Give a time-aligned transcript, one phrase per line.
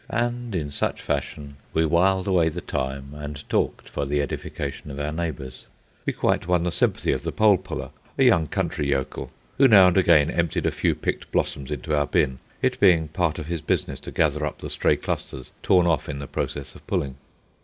[0.09, 4.99] And in such fashion we whiled away the time and talked for the edification of
[4.99, 5.67] our neighbours.
[6.07, 9.29] We quite won the sympathy of the pole puller, a young country yokel,
[9.59, 13.37] who now and again emptied a few picked blossoms into our bin, it being part
[13.37, 16.87] of his business to gather up the stray clusters torn off in the process of
[16.87, 17.17] pulling.